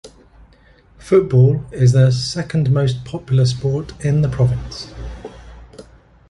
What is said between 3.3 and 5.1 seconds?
sport in the province.